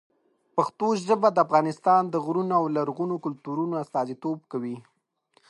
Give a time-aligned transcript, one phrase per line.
[0.55, 4.75] پښتو ژبه د افغانستان د غرونو او لرغونو کلتورونو استازیتوب کوي.